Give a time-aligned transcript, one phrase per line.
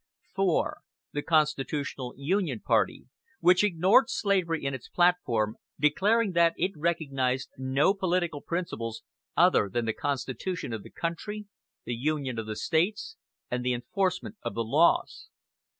[0.33, 0.79] 4.
[1.13, 3.05] The Constitutional Union party,
[3.39, 9.03] which ignored slavery in its platform, declaring that it recognized no political principles
[9.37, 11.45] other than "the Constitution of the country,
[11.85, 13.15] the Union of the States,
[13.51, 15.29] and the enforcement of the laws."